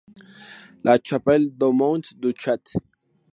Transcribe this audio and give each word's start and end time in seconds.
La 0.83 0.97
Chapelle-du-Mont-du-Chat 0.97 2.63